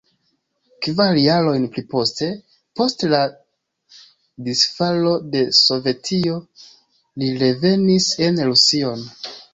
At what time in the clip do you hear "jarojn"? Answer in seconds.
1.23-1.65